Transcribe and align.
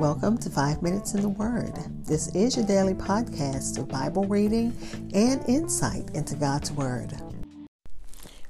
Welcome 0.00 0.38
to 0.38 0.48
Five 0.48 0.80
Minutes 0.80 1.12
in 1.12 1.20
the 1.20 1.28
Word. 1.28 1.74
This 2.06 2.28
is 2.34 2.56
your 2.56 2.64
daily 2.64 2.94
podcast 2.94 3.76
of 3.78 3.88
Bible 3.88 4.24
reading 4.24 4.74
and 5.12 5.46
insight 5.46 6.08
into 6.14 6.34
God's 6.34 6.72
Word. 6.72 7.12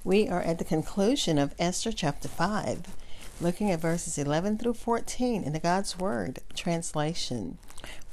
We 0.04 0.28
are 0.28 0.42
at 0.42 0.58
the 0.58 0.64
conclusion 0.64 1.36
of 1.36 1.56
Esther 1.58 1.90
chapter 1.90 2.28
5, 2.28 2.94
looking 3.40 3.72
at 3.72 3.80
verses 3.80 4.18
11 4.18 4.58
through 4.58 4.74
14 4.74 5.42
in 5.42 5.52
the 5.52 5.58
God's 5.58 5.98
Word 5.98 6.38
translation. 6.54 7.58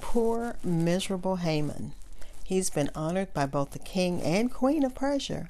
Poor, 0.01 0.55
miserable 0.63 1.35
Haman. 1.35 1.93
He's 2.43 2.71
been 2.71 2.89
honored 2.95 3.31
by 3.35 3.45
both 3.45 3.71
the 3.71 3.79
king 3.79 4.23
and 4.23 4.51
queen 4.51 4.83
of 4.83 4.95
Persia. 4.95 5.49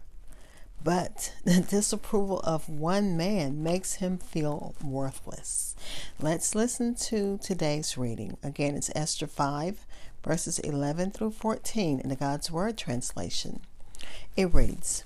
But 0.87 1.33
the 1.43 1.59
disapproval 1.59 2.39
of 2.45 2.69
one 2.69 3.17
man 3.17 3.61
makes 3.61 3.95
him 3.95 4.17
feel 4.17 4.73
worthless. 4.81 5.75
Let's 6.17 6.55
listen 6.55 6.95
to 6.95 7.37
today's 7.39 7.97
reading. 7.97 8.37
Again, 8.41 8.73
it's 8.73 8.89
Esther 8.95 9.27
5, 9.27 9.85
verses 10.23 10.59
11 10.59 11.11
through 11.11 11.31
14 11.31 11.99
in 11.99 12.07
the 12.07 12.15
God's 12.15 12.49
Word 12.49 12.77
translation. 12.77 13.59
It 14.37 14.53
reads 14.53 15.03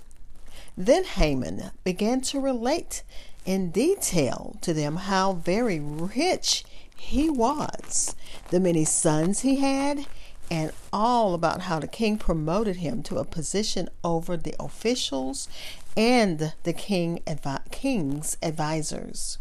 Then 0.76 1.02
Haman 1.02 1.72
began 1.82 2.20
to 2.20 2.38
relate 2.38 3.02
in 3.44 3.72
detail 3.72 4.58
to 4.60 4.72
them 4.72 4.94
how 4.94 5.32
very 5.32 5.80
rich 5.80 6.62
he 6.96 7.28
was, 7.28 8.14
the 8.50 8.60
many 8.60 8.84
sons 8.84 9.40
he 9.40 9.56
had, 9.56 10.06
and 10.52 10.70
all 10.92 11.32
about 11.32 11.62
how 11.62 11.78
the 11.78 11.86
king 11.86 12.18
promoted 12.18 12.76
him 12.76 13.02
to 13.02 13.16
a 13.16 13.24
position 13.24 13.88
over 14.04 14.36
the 14.36 14.54
officials 14.60 15.48
and 15.96 16.52
the 16.64 16.74
king 16.74 17.22
advi- 17.26 17.70
king's 17.70 18.36
advisors. 18.42 19.38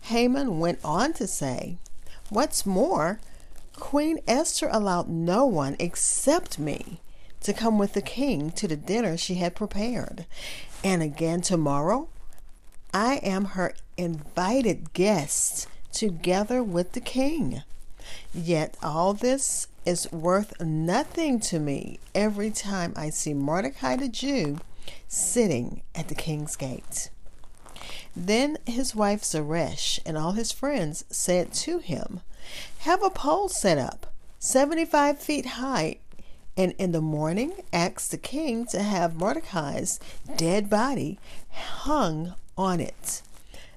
Haman 0.00 0.58
went 0.58 0.80
on 0.84 1.12
to 1.12 1.28
say, 1.28 1.78
What's 2.30 2.66
more, 2.66 3.20
Queen 3.76 4.18
Esther 4.26 4.68
allowed 4.72 5.08
no 5.08 5.46
one 5.46 5.76
except 5.78 6.58
me 6.58 7.00
to 7.42 7.52
come 7.52 7.78
with 7.78 7.92
the 7.92 8.02
king 8.02 8.50
to 8.52 8.66
the 8.66 8.76
dinner 8.76 9.16
she 9.16 9.36
had 9.36 9.54
prepared. 9.54 10.26
And 10.82 11.00
again 11.00 11.42
tomorrow, 11.42 12.08
I 12.92 13.20
am 13.22 13.44
her 13.44 13.72
invited 13.96 14.94
guest 14.94 15.68
together 15.92 16.60
with 16.60 16.90
the 16.92 17.00
king. 17.00 17.62
Yet 18.32 18.76
all 18.82 19.14
this 19.14 19.68
is 19.84 20.10
worth 20.12 20.60
nothing 20.60 21.40
to 21.40 21.58
me 21.58 21.98
every 22.14 22.50
time 22.50 22.92
I 22.96 23.10
see 23.10 23.34
Mordecai 23.34 23.96
the 23.96 24.08
Jew 24.08 24.58
sitting 25.08 25.82
at 25.94 26.08
the 26.08 26.14
king's 26.14 26.56
gate. 26.56 27.10
Then 28.16 28.58
his 28.66 28.94
wife 28.94 29.24
Zeresh 29.24 29.98
and 30.06 30.16
all 30.16 30.32
his 30.32 30.52
friends 30.52 31.04
said 31.10 31.52
to 31.54 31.78
him, 31.78 32.20
Have 32.80 33.02
a 33.02 33.10
pole 33.10 33.48
set 33.48 33.78
up, 33.78 34.12
75 34.38 35.18
feet 35.18 35.46
high, 35.46 35.98
and 36.56 36.72
in 36.78 36.92
the 36.92 37.00
morning 37.00 37.52
ask 37.72 38.10
the 38.10 38.16
king 38.16 38.66
to 38.66 38.82
have 38.82 39.16
Mordecai's 39.16 39.98
dead 40.36 40.70
body 40.70 41.18
hung 41.50 42.34
on 42.56 42.80
it. 42.80 43.22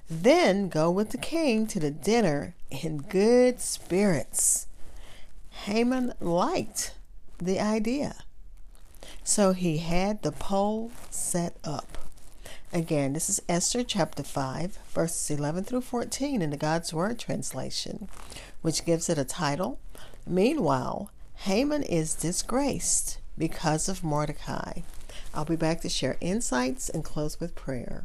Then 0.08 0.68
go 0.68 0.90
with 0.90 1.10
the 1.10 1.18
king 1.18 1.66
to 1.68 1.80
the 1.80 1.90
dinner 1.90 2.54
in 2.70 2.98
good 2.98 3.60
spirits. 3.60 4.66
Haman 5.64 6.12
liked 6.20 6.94
the 7.38 7.60
idea. 7.60 8.16
So 9.24 9.52
he 9.52 9.78
had 9.78 10.22
the 10.22 10.32
pole 10.32 10.90
set 11.10 11.56
up. 11.64 11.98
Again, 12.72 13.14
this 13.14 13.30
is 13.30 13.42
Esther 13.48 13.82
chapter 13.82 14.22
5, 14.22 14.78
verses 14.92 15.38
11 15.38 15.64
through 15.64 15.80
14 15.80 16.42
in 16.42 16.50
the 16.50 16.56
God's 16.56 16.92
Word 16.92 17.18
translation, 17.18 18.08
which 18.60 18.84
gives 18.84 19.08
it 19.08 19.18
a 19.18 19.24
title. 19.24 19.78
Meanwhile, 20.26 21.10
Haman 21.44 21.82
is 21.82 22.14
disgraced 22.14 23.18
because 23.38 23.88
of 23.88 24.04
Mordecai. 24.04 24.80
I'll 25.32 25.44
be 25.44 25.56
back 25.56 25.80
to 25.82 25.88
share 25.88 26.18
insights 26.20 26.88
and 26.88 27.04
close 27.04 27.40
with 27.40 27.54
prayer. 27.54 28.04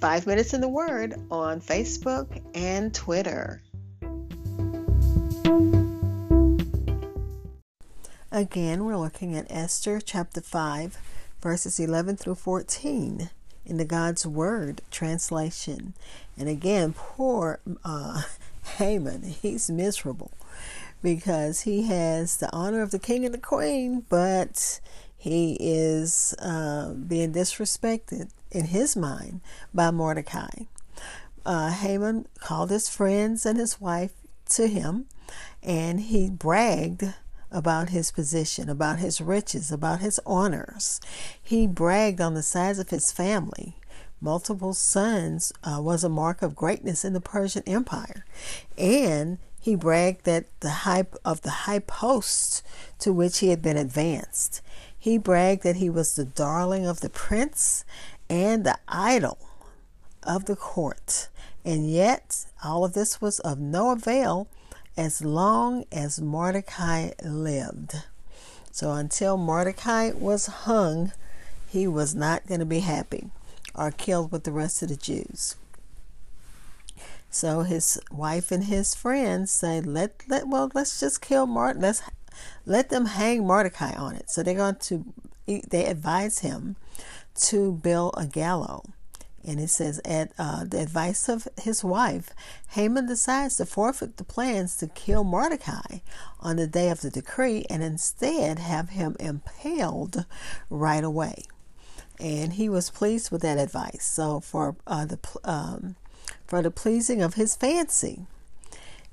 Five 0.00 0.26
Minutes 0.26 0.54
in 0.54 0.62
the 0.62 0.68
Word 0.68 1.20
on 1.30 1.60
Facebook 1.60 2.40
and 2.54 2.94
Twitter. 2.94 3.60
Again, 8.32 8.86
we're 8.86 8.96
looking 8.96 9.36
at 9.36 9.46
Esther 9.50 10.00
chapter 10.00 10.40
5, 10.40 10.96
verses 11.42 11.78
11 11.78 12.16
through 12.16 12.36
14 12.36 13.28
in 13.66 13.76
the 13.76 13.84
God's 13.84 14.26
Word 14.26 14.80
translation. 14.90 15.92
And 16.34 16.48
again, 16.48 16.94
poor 16.96 17.60
uh, 17.84 18.22
Haman, 18.78 19.22
he's 19.42 19.70
miserable 19.70 20.30
because 21.02 21.62
he 21.62 21.82
has 21.88 22.38
the 22.38 22.50
honor 22.54 22.80
of 22.80 22.90
the 22.90 22.98
king 22.98 23.26
and 23.26 23.34
the 23.34 23.38
queen, 23.38 24.06
but 24.08 24.80
he 25.20 25.58
is 25.60 26.34
uh, 26.38 26.94
being 26.94 27.30
disrespected 27.30 28.30
in 28.50 28.64
his 28.64 28.96
mind 28.96 29.42
by 29.74 29.90
Mordecai. 29.90 30.64
Uh, 31.44 31.70
Haman 31.72 32.26
called 32.38 32.70
his 32.70 32.88
friends 32.88 33.44
and 33.44 33.58
his 33.58 33.78
wife 33.78 34.12
to 34.48 34.66
him, 34.66 35.04
and 35.62 36.00
he 36.00 36.30
bragged 36.30 37.04
about 37.50 37.90
his 37.90 38.10
position, 38.10 38.70
about 38.70 38.98
his 38.98 39.20
riches, 39.20 39.70
about 39.70 40.00
his 40.00 40.18
honors. 40.24 41.02
He 41.42 41.66
bragged 41.66 42.22
on 42.22 42.32
the 42.32 42.42
size 42.42 42.78
of 42.78 42.88
his 42.88 43.12
family. 43.12 43.76
Multiple 44.22 44.72
sons 44.72 45.52
uh, 45.62 45.82
was 45.82 46.02
a 46.02 46.08
mark 46.08 46.40
of 46.40 46.56
greatness 46.56 47.04
in 47.04 47.12
the 47.12 47.20
Persian 47.20 47.62
Empire, 47.66 48.24
and 48.78 49.36
he 49.60 49.76
bragged 49.76 50.24
that 50.24 50.46
the 50.60 50.70
high 50.70 51.04
of 51.26 51.42
the 51.42 51.50
high 51.50 51.80
post 51.80 52.62
to 53.00 53.12
which 53.12 53.40
he 53.40 53.48
had 53.48 53.60
been 53.60 53.76
advanced. 53.76 54.62
He 55.00 55.16
bragged 55.16 55.62
that 55.62 55.76
he 55.76 55.88
was 55.88 56.14
the 56.14 56.26
darling 56.26 56.86
of 56.86 57.00
the 57.00 57.08
prince 57.08 57.86
and 58.28 58.64
the 58.64 58.78
idol 58.86 59.38
of 60.22 60.44
the 60.44 60.56
court. 60.56 61.28
And 61.64 61.90
yet, 61.90 62.44
all 62.62 62.84
of 62.84 62.92
this 62.92 63.18
was 63.18 63.40
of 63.40 63.58
no 63.58 63.92
avail 63.92 64.46
as 64.98 65.24
long 65.24 65.86
as 65.90 66.20
Mordecai 66.20 67.12
lived. 67.24 67.94
So, 68.70 68.92
until 68.92 69.38
Mordecai 69.38 70.10
was 70.10 70.46
hung, 70.46 71.12
he 71.66 71.86
was 71.86 72.14
not 72.14 72.46
going 72.46 72.60
to 72.60 72.66
be 72.66 72.80
happy 72.80 73.30
or 73.74 73.90
killed 73.90 74.30
with 74.30 74.44
the 74.44 74.52
rest 74.52 74.82
of 74.82 74.90
the 74.90 74.96
Jews. 74.96 75.56
So 77.30 77.62
his 77.62 77.98
wife 78.10 78.50
and 78.50 78.64
his 78.64 78.94
friends 78.94 79.52
say, 79.52 79.80
"Let 79.80 80.24
let 80.26 80.48
well, 80.48 80.70
let's 80.74 80.98
just 80.98 81.20
kill 81.20 81.46
Martin. 81.46 81.82
Let's 81.82 82.02
let 82.66 82.88
them 82.88 83.06
hang 83.06 83.46
Mordecai 83.46 83.92
on 83.94 84.16
it. 84.16 84.30
So 84.30 84.42
they're 84.42 84.54
going 84.54 84.76
to, 84.76 85.04
they 85.46 85.86
advise 85.86 86.40
him 86.40 86.76
to 87.48 87.72
build 87.72 88.14
a 88.16 88.26
gallows. 88.26 88.86
And 89.42 89.58
it 89.58 89.68
says, 89.68 90.02
at 90.04 90.32
uh, 90.38 90.64
the 90.64 90.80
advice 90.80 91.28
of 91.28 91.48
his 91.62 91.82
wife, 91.82 92.30
Haman 92.70 93.06
decides 93.06 93.56
to 93.56 93.64
forfeit 93.64 94.18
the 94.18 94.24
plans 94.24 94.76
to 94.76 94.86
kill 94.86 95.24
Mordecai 95.24 96.00
on 96.40 96.56
the 96.56 96.66
day 96.66 96.90
of 96.90 97.00
the 97.00 97.08
decree 97.10 97.64
and 97.70 97.82
instead 97.82 98.58
have 98.58 98.90
him 98.90 99.16
impaled 99.18 100.26
right 100.68 101.02
away. 101.02 101.44
And 102.18 102.52
he 102.52 102.68
was 102.68 102.90
pleased 102.90 103.30
with 103.30 103.40
that 103.40 103.56
advice. 103.56 104.04
So 104.04 104.40
for 104.40 104.76
uh, 104.86 105.06
the 105.06 105.18
um, 105.42 105.96
for 106.46 106.60
the 106.60 106.70
pleasing 106.70 107.22
of 107.22 107.34
his 107.34 107.56
fancy, 107.56 108.26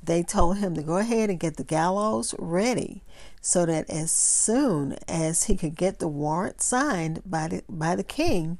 they 0.02 0.24
told 0.24 0.58
him 0.58 0.76
to 0.76 0.84
go 0.84 0.98
ahead 0.98 1.30
and 1.30 1.40
get 1.40 1.58
the 1.58 1.64
gallows 1.64 2.34
ready 2.40 3.02
so 3.42 3.66
that 3.66 3.90
as 3.90 4.12
soon 4.12 4.98
as 5.08 5.44
he 5.44 5.56
could 5.56 5.76
get 5.76 6.00
the 6.00 6.08
warrant 6.08 6.62
signed 6.62 7.22
by 7.26 7.48
the, 7.48 7.64
by 7.70 7.96
the 7.96 8.04
king, 8.04 8.58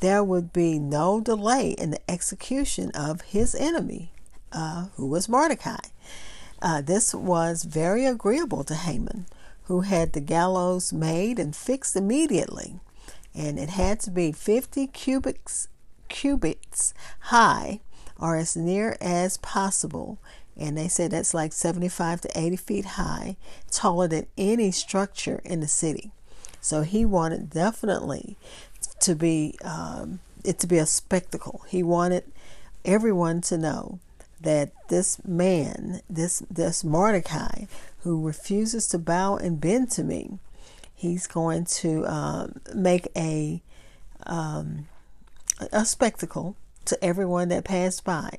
there 0.00 0.22
would 0.22 0.52
be 0.52 0.78
no 0.78 1.20
delay 1.20 1.70
in 1.70 1.90
the 1.90 2.10
execution 2.10 2.90
of 2.92 3.20
his 3.22 3.54
enemy, 3.54 4.12
uh, 4.52 4.86
who 4.96 5.06
was 5.06 5.28
Mordecai. 5.28 5.78
Uh, 6.60 6.80
this 6.80 7.14
was 7.14 7.64
very 7.64 8.04
agreeable 8.04 8.64
to 8.64 8.74
Haman, 8.74 9.26
who 9.64 9.82
had 9.82 10.12
the 10.12 10.20
gallows 10.20 10.92
made 10.92 11.38
and 11.38 11.54
fixed 11.54 11.94
immediately. 11.96 12.80
And 13.34 13.58
it 13.58 13.70
had 13.70 14.00
to 14.00 14.10
be 14.10 14.32
50 14.32 14.86
cubits 14.88 15.68
cubits 16.08 16.94
high 17.20 17.80
or 18.18 18.36
as 18.36 18.56
near 18.56 18.96
as 19.00 19.36
possible. 19.36 20.18
And 20.58 20.76
they 20.76 20.88
said 20.88 21.12
that's 21.12 21.34
like 21.34 21.52
75 21.52 22.22
to 22.22 22.38
80 22.38 22.56
feet 22.56 22.84
high, 22.84 23.36
taller 23.70 24.08
than 24.08 24.26
any 24.36 24.70
structure 24.70 25.40
in 25.44 25.60
the 25.60 25.68
city. 25.68 26.10
So 26.60 26.82
he 26.82 27.04
wanted 27.04 27.50
definitely 27.50 28.36
to 29.00 29.14
be 29.14 29.56
um, 29.64 30.20
it 30.44 30.58
to 30.60 30.66
be 30.66 30.78
a 30.78 30.86
spectacle. 30.86 31.62
He 31.68 31.82
wanted 31.82 32.24
everyone 32.84 33.40
to 33.42 33.58
know 33.58 34.00
that 34.40 34.72
this 34.88 35.24
man, 35.24 36.00
this 36.08 36.42
this 36.50 36.84
Mordecai, 36.84 37.64
who 38.00 38.26
refuses 38.26 38.86
to 38.88 38.98
bow 38.98 39.36
and 39.36 39.60
bend 39.60 39.90
to 39.92 40.04
me, 40.04 40.38
he's 40.94 41.26
going 41.26 41.64
to 41.64 42.06
um, 42.06 42.60
make 42.74 43.08
a 43.16 43.62
um, 44.26 44.88
a 45.72 45.84
spectacle 45.84 46.56
to 46.84 47.02
everyone 47.04 47.48
that 47.48 47.64
passed 47.64 48.04
by, 48.04 48.38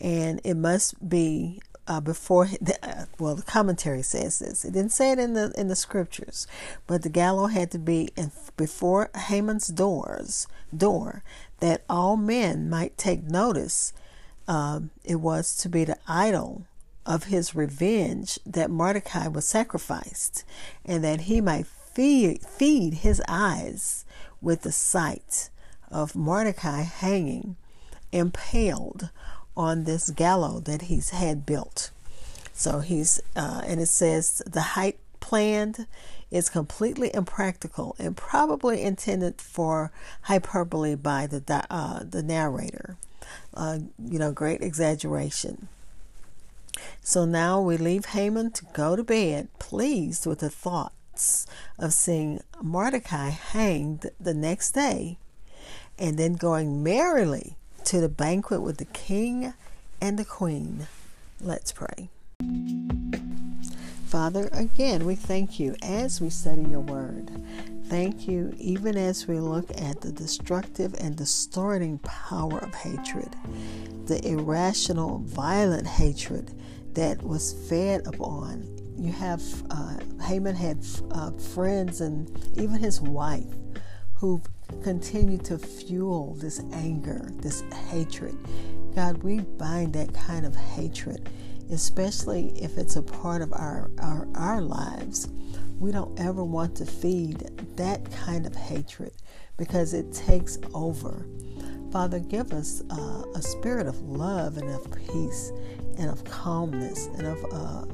and 0.00 0.40
it 0.44 0.54
must 0.54 1.08
be 1.08 1.60
uh, 1.86 2.00
before 2.00 2.46
the, 2.60 2.76
uh, 2.82 3.04
well 3.18 3.34
the 3.34 3.42
commentary 3.42 4.02
says 4.02 4.38
this. 4.38 4.64
It 4.64 4.72
didn't 4.72 4.92
say 4.92 5.12
it 5.12 5.18
in 5.18 5.34
the 5.34 5.52
in 5.56 5.68
the 5.68 5.76
scriptures 5.76 6.46
but 6.86 7.02
the 7.02 7.10
gallows 7.10 7.52
had 7.52 7.70
to 7.72 7.78
be 7.78 8.08
in, 8.16 8.32
before 8.56 9.10
Haman's 9.14 9.68
doors 9.68 10.46
door 10.74 11.22
that 11.60 11.82
all 11.88 12.16
men 12.16 12.68
might 12.70 12.96
take 12.96 13.24
notice 13.24 13.92
um, 14.48 14.90
it 15.04 15.16
was 15.16 15.56
to 15.58 15.68
be 15.68 15.84
the 15.84 15.98
idol 16.06 16.66
of 17.06 17.24
his 17.24 17.54
revenge 17.54 18.38
that 18.46 18.70
Mordecai 18.70 19.28
was 19.28 19.46
sacrificed 19.46 20.44
and 20.84 21.04
that 21.04 21.22
he 21.22 21.40
might 21.40 21.66
feed, 21.66 22.42
feed 22.42 22.94
his 22.94 23.22
eyes 23.28 24.04
with 24.40 24.62
the 24.62 24.72
sight 24.72 25.50
of 25.90 26.16
Mordecai 26.16 26.82
hanging 26.82 27.56
impaled 28.12 29.10
on 29.56 29.84
this 29.84 30.10
gallows 30.10 30.64
that 30.64 30.82
he's 30.82 31.10
had 31.10 31.46
built. 31.46 31.90
So 32.52 32.80
he's, 32.80 33.20
uh, 33.34 33.62
and 33.66 33.80
it 33.80 33.88
says 33.88 34.42
the 34.46 34.60
height 34.60 34.98
planned 35.20 35.86
is 36.30 36.48
completely 36.48 37.10
impractical 37.14 37.96
and 37.98 38.16
probably 38.16 38.82
intended 38.82 39.40
for 39.40 39.92
hyperbole 40.22 40.94
by 40.94 41.26
the 41.26 41.64
uh, 41.70 42.00
the 42.02 42.22
narrator. 42.22 42.96
Uh, 43.52 43.78
you 43.98 44.18
know, 44.18 44.32
great 44.32 44.60
exaggeration. 44.60 45.68
So 47.00 47.24
now 47.24 47.60
we 47.60 47.76
leave 47.76 48.06
Haman 48.06 48.50
to 48.52 48.64
go 48.72 48.96
to 48.96 49.04
bed, 49.04 49.48
pleased 49.58 50.26
with 50.26 50.40
the 50.40 50.50
thoughts 50.50 51.46
of 51.78 51.92
seeing 51.92 52.42
Mordecai 52.60 53.30
hanged 53.30 54.10
the 54.18 54.34
next 54.34 54.72
day, 54.72 55.18
and 55.98 56.18
then 56.18 56.34
going 56.34 56.82
merrily 56.82 57.56
to 57.84 58.00
the 58.00 58.08
banquet 58.08 58.62
with 58.62 58.78
the 58.78 58.86
king 58.86 59.52
and 60.00 60.18
the 60.18 60.24
queen. 60.24 60.86
Let's 61.40 61.72
pray. 61.72 62.08
Father, 64.06 64.48
again, 64.52 65.04
we 65.04 65.14
thank 65.14 65.58
you 65.58 65.76
as 65.82 66.20
we 66.20 66.30
study 66.30 66.62
your 66.62 66.80
word. 66.80 67.30
Thank 67.86 68.26
you, 68.26 68.54
even 68.58 68.96
as 68.96 69.26
we 69.26 69.38
look 69.38 69.70
at 69.76 70.00
the 70.00 70.12
destructive 70.12 70.94
and 70.94 71.16
distorting 71.16 71.98
power 71.98 72.58
of 72.58 72.74
hatred, 72.74 73.36
the 74.06 74.26
irrational, 74.26 75.18
violent 75.18 75.86
hatred 75.86 76.52
that 76.94 77.22
was 77.22 77.52
fed 77.68 78.06
upon. 78.06 78.68
You 78.96 79.12
have, 79.12 79.42
uh, 79.70 79.96
Haman 80.22 80.54
had 80.54 80.78
uh, 81.10 81.32
friends 81.32 82.00
and 82.00 82.30
even 82.56 82.76
his 82.76 83.00
wife 83.00 83.52
who 84.16 84.42
continue 84.82 85.38
to 85.38 85.58
fuel 85.58 86.34
this 86.34 86.62
anger, 86.72 87.28
this 87.36 87.62
hatred. 87.90 88.36
God, 88.94 89.22
we 89.22 89.40
bind 89.40 89.92
that 89.94 90.14
kind 90.14 90.46
of 90.46 90.54
hatred, 90.54 91.28
especially 91.70 92.48
if 92.60 92.78
it's 92.78 92.96
a 92.96 93.02
part 93.02 93.42
of 93.42 93.52
our, 93.52 93.90
our, 93.98 94.28
our 94.34 94.60
lives. 94.60 95.28
We 95.78 95.90
don't 95.90 96.18
ever 96.18 96.44
want 96.44 96.76
to 96.76 96.86
feed 96.86 97.40
that 97.76 98.10
kind 98.12 98.46
of 98.46 98.54
hatred 98.54 99.12
because 99.56 99.94
it 99.94 100.12
takes 100.12 100.58
over. 100.72 101.26
Father, 101.90 102.18
give 102.18 102.52
us 102.52 102.82
uh, 102.90 103.22
a 103.34 103.42
spirit 103.42 103.86
of 103.86 104.00
love 104.02 104.56
and 104.56 104.70
of 104.70 104.90
peace 104.92 105.52
and 105.98 106.10
of 106.10 106.24
calmness 106.24 107.06
and 107.18 107.26
of 107.26 107.44
uh, 107.52 107.84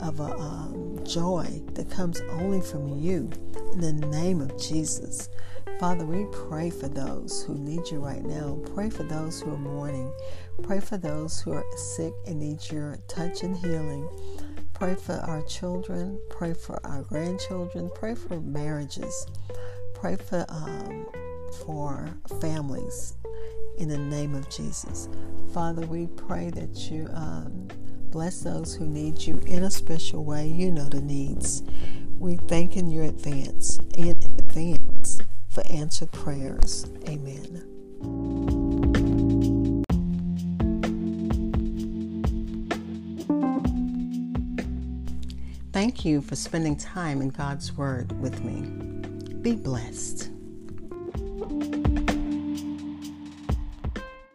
of 0.00 0.20
a 0.20 0.32
um, 0.38 0.87
joy 1.08 1.62
that 1.72 1.90
comes 1.90 2.20
only 2.32 2.60
from 2.60 2.98
you 2.98 3.30
in 3.72 3.80
the 3.80 3.92
name 3.92 4.40
of 4.40 4.56
Jesus. 4.60 5.30
Father, 5.80 6.04
we 6.04 6.26
pray 6.32 6.70
for 6.70 6.88
those 6.88 7.42
who 7.42 7.54
need 7.54 7.88
you 7.90 7.98
right 7.98 8.24
now. 8.24 8.58
Pray 8.74 8.90
for 8.90 9.04
those 9.04 9.40
who 9.40 9.54
are 9.54 9.58
mourning. 9.58 10.12
Pray 10.62 10.80
for 10.80 10.98
those 10.98 11.40
who 11.40 11.52
are 11.52 11.64
sick 11.76 12.12
and 12.26 12.40
need 12.40 12.70
your 12.70 12.98
touch 13.08 13.42
and 13.42 13.56
healing. 13.56 14.08
Pray 14.74 14.94
for 14.94 15.14
our 15.14 15.42
children. 15.42 16.20
Pray 16.30 16.52
for 16.52 16.84
our 16.84 17.02
grandchildren. 17.02 17.90
Pray 17.94 18.14
for 18.14 18.40
marriages. 18.40 19.26
Pray 19.94 20.16
for 20.16 20.44
um, 20.48 21.06
for 21.64 22.08
families 22.40 23.14
in 23.78 23.88
the 23.88 23.98
name 23.98 24.34
of 24.34 24.48
Jesus. 24.50 25.08
Father, 25.54 25.86
we 25.86 26.06
pray 26.06 26.50
that 26.50 26.90
you 26.90 27.08
um, 27.14 27.68
bless 28.10 28.40
those 28.40 28.74
who 28.74 28.86
need 28.86 29.22
you 29.22 29.40
in 29.46 29.64
a 29.64 29.70
special 29.70 30.24
way. 30.24 30.46
You 30.46 30.70
know 30.70 30.88
the 30.88 31.00
needs. 31.00 31.62
We 32.18 32.36
thank 32.36 32.76
in 32.76 32.90
your 32.90 33.04
advance 33.04 33.78
in 33.96 34.16
advance 34.38 35.20
for 35.48 35.64
answered 35.70 36.12
prayers. 36.12 36.86
Amen. 37.08 37.64
Thank 45.72 46.04
you 46.04 46.20
for 46.20 46.34
spending 46.34 46.76
time 46.76 47.20
in 47.20 47.28
God's 47.28 47.76
Word 47.76 48.18
with 48.20 48.42
me. 48.42 48.62
Be 49.42 49.54
blessed. 49.54 50.30